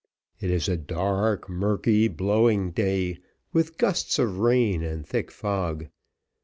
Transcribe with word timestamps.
It 0.39 0.49
is 0.49 0.67
a 0.67 0.77
dark, 0.77 1.47
murky, 1.47 2.07
blowing 2.07 2.71
day, 2.71 3.19
with 3.53 3.77
gusts 3.77 4.17
of 4.17 4.39
rain 4.39 4.81
and 4.81 5.05
thick 5.05 5.29
fog. 5.29 5.89